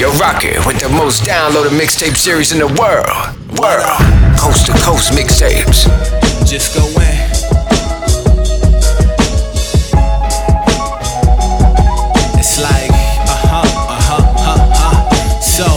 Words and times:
You're 0.00 0.08
rocking 0.12 0.56
with 0.64 0.80
the 0.80 0.88
most 0.88 1.24
downloaded 1.24 1.76
mixtape 1.76 2.16
series 2.16 2.52
in 2.52 2.58
the 2.58 2.72
world. 2.80 3.12
World. 3.60 4.00
Coast 4.40 4.64
to 4.64 4.72
coast 4.80 5.12
mixtapes. 5.12 5.84
Just 6.48 6.72
go 6.72 6.80
in. 7.04 7.20
It's 12.40 12.56
like, 12.64 12.88
uh 13.28 13.44
huh, 13.44 13.60
uh 13.60 14.00
huh, 14.08 14.24
uh 14.40 14.72
huh. 14.72 15.40
So, 15.44 15.68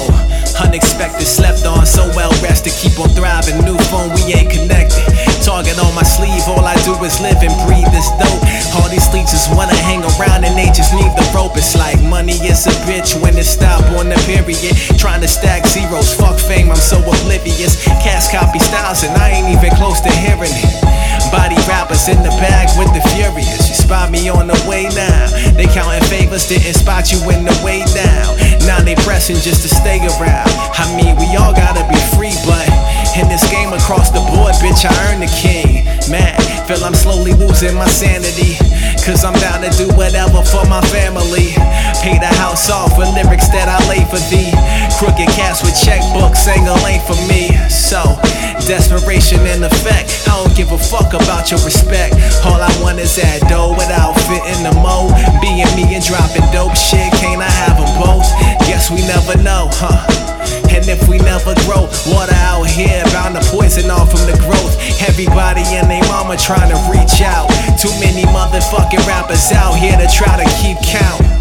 unexpected, 0.64 1.28
slept 1.28 1.66
on, 1.66 1.86
so 1.86 2.08
well 2.16 2.32
rested. 2.40 2.72
Keep 2.80 3.04
on 3.04 3.10
thriving, 3.10 3.60
new 3.68 3.76
phone, 3.92 4.08
we 4.16 4.32
ain't 4.32 4.48
connected. 4.48 5.04
Target 5.44 5.76
on 5.84 5.92
my 6.00 6.08
sleeve, 6.08 6.48
all 6.48 6.64
I 6.64 6.80
do 6.88 6.96
is 7.04 7.20
live 7.20 7.44
and 7.44 7.52
breathe 7.68 7.92
this 7.92 8.08
dope. 8.16 8.40
All 8.80 8.88
these 8.88 9.04
leeches 9.12 9.52
wanna 9.52 9.76
hang 9.84 10.00
around 10.16 10.48
and 10.48 10.53
is 12.42 12.66
a 12.66 12.74
bitch 12.90 13.14
when 13.22 13.38
it 13.38 13.46
stop 13.46 13.84
on 14.00 14.10
the 14.10 14.18
period. 14.26 14.74
Trying 14.98 15.22
to 15.22 15.28
stack 15.28 15.66
zeros, 15.68 16.14
fuck 16.14 16.40
fame, 16.40 16.72
I'm 16.72 16.82
so 16.82 16.98
oblivious. 17.00 17.84
Cast 18.02 18.32
copy 18.32 18.60
styles 18.60 19.04
and 19.04 19.14
I 19.18 19.30
ain't 19.38 19.50
even 19.54 19.76
close 19.78 20.02
to 20.02 20.12
hearing 20.24 20.54
it. 20.54 20.74
Body 21.30 21.58
rappers 21.70 22.08
in 22.10 22.22
the 22.22 22.34
bag 22.42 22.70
with 22.78 22.90
the 22.94 23.02
furious. 23.14 23.70
You 23.70 23.76
spot 23.76 24.12
me 24.12 24.30
on 24.30 24.48
the 24.48 24.58
way 24.70 24.90
now. 24.94 25.30
They 25.54 25.66
counting 25.66 26.06
favors, 26.10 26.48
didn't 26.48 26.74
spot 26.74 27.12
you 27.12 27.20
in 27.30 27.46
the 27.46 27.56
way 27.66 27.86
down. 27.94 28.38
Now 28.66 28.82
they 28.82 28.96
pressing 29.06 29.38
just 29.38 29.62
to 29.66 29.70
stay 29.70 30.00
around. 30.18 30.50
I 30.78 30.86
mean, 30.98 31.18
we 31.18 31.30
all 31.38 31.54
gotta 31.54 31.86
be 31.90 32.00
free, 32.18 32.34
but 32.46 32.66
in 33.18 33.30
this 33.30 33.46
game 33.50 33.74
across 33.74 34.10
the 34.10 34.22
board, 34.34 34.54
bitch, 34.62 34.86
I 34.86 34.94
earn 35.10 35.22
the 35.22 35.32
king. 35.38 35.86
Man, 36.10 36.34
feel 36.66 36.84
I'm 36.84 36.96
slowly 36.96 37.34
losing 37.34 37.76
my 37.76 37.88
sanity. 37.88 38.58
Cause 39.04 39.26
I'm 39.26 39.36
down 39.44 39.60
to 39.62 39.70
do 39.76 39.92
whatever 40.00 40.42
for 40.42 40.64
my 40.66 40.80
family. 40.88 41.52
Crooked 45.14 45.36
cats 45.36 45.62
with 45.62 45.78
checkbooks, 45.78 46.42
single 46.42 46.74
ain't 46.90 47.06
for 47.06 47.14
me. 47.30 47.54
So, 47.70 48.02
desperation 48.66 49.46
in 49.46 49.62
effect. 49.62 50.10
I 50.26 50.42
don't 50.42 50.58
give 50.58 50.72
a 50.72 50.78
fuck 50.78 51.14
about 51.14 51.52
your 51.52 51.62
respect. 51.62 52.18
All 52.42 52.58
I 52.58 52.74
want 52.82 52.98
is 52.98 53.14
that 53.22 53.46
dough 53.46 53.78
without 53.78 54.18
fitting 54.26 54.66
the 54.66 54.74
mo. 54.82 55.14
Being 55.38 55.70
me 55.78 55.94
and 55.94 56.02
dropping 56.02 56.50
dope 56.50 56.74
shit, 56.74 57.14
can't 57.22 57.46
I 57.46 57.52
have 57.62 57.78
them 57.78 57.94
both? 58.02 58.26
Guess 58.66 58.90
we 58.90 59.06
never 59.06 59.38
know, 59.38 59.70
huh? 59.78 60.02
And 60.74 60.82
if 60.90 61.06
we 61.06 61.22
never 61.22 61.54
grow, 61.70 61.86
water 62.10 62.34
out 62.50 62.66
here 62.66 63.06
bound 63.14 63.38
to 63.38 63.44
poison 63.54 63.94
off 63.94 64.10
from 64.10 64.26
the 64.26 64.38
growth. 64.50 64.82
Everybody 65.06 65.62
and 65.78 65.86
they 65.94 66.02
mama 66.10 66.42
trying 66.42 66.74
to 66.74 66.80
reach 66.90 67.22
out. 67.22 67.54
Too 67.78 67.94
many 68.02 68.26
motherfucking 68.34 69.06
rappers 69.06 69.54
out 69.54 69.78
here 69.78 69.94
to 69.94 70.10
try 70.10 70.42
to 70.42 70.48
keep 70.58 70.82
count. 70.82 71.33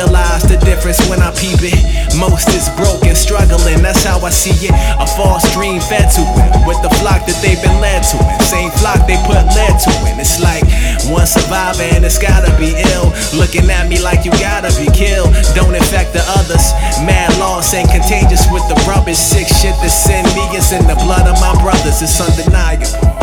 Realize 0.00 0.40
the 0.48 0.56
difference 0.64 0.96
when 1.12 1.20
I 1.20 1.28
peep 1.36 1.60
it. 1.60 1.76
Most 2.16 2.48
is 2.56 2.72
broken, 2.72 3.12
struggling, 3.12 3.84
that's 3.84 4.00
how 4.00 4.16
I 4.24 4.32
see 4.32 4.56
it. 4.64 4.72
A 4.96 5.04
false 5.04 5.44
dream 5.52 5.76
fed 5.76 6.08
to 6.16 6.24
it, 6.24 6.48
with 6.64 6.80
the 6.80 6.88
flock 7.04 7.28
that 7.28 7.36
they've 7.44 7.60
been 7.60 7.76
led 7.84 8.00
to 8.08 8.16
it. 8.16 8.40
Same 8.48 8.72
flock 8.80 9.04
they 9.04 9.20
put 9.28 9.36
lead 9.52 9.76
to 9.76 9.92
it. 10.08 10.16
It's 10.16 10.40
like 10.40 10.64
one 11.12 11.28
survivor 11.28 11.84
and 11.84 12.00
it's 12.00 12.16
gotta 12.16 12.48
be 12.56 12.72
ill. 12.96 13.12
Looking 13.36 13.68
at 13.68 13.92
me 13.92 14.00
like 14.00 14.24
you 14.24 14.32
gotta 14.40 14.72
be 14.80 14.88
killed. 14.96 15.36
Don't 15.52 15.76
infect 15.76 16.16
the 16.16 16.24
others. 16.32 16.72
Mad 17.04 17.36
loss 17.36 17.68
ain't 17.76 17.92
contagious 17.92 18.48
with 18.48 18.64
the 18.72 18.80
rubbish. 18.88 19.20
Sick 19.20 19.52
shit 19.52 19.76
that's 19.84 20.08
in 20.08 20.24
me 20.32 20.48
is 20.56 20.72
in 20.72 20.88
the 20.88 20.96
blood 21.04 21.28
of 21.28 21.36
my 21.44 21.52
brothers. 21.60 22.00
It's 22.00 22.16
undeniable. 22.16 23.19